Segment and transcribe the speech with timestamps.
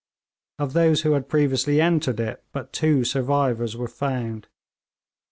[0.57, 4.47] Of those who had previously entered it but two survivors were found.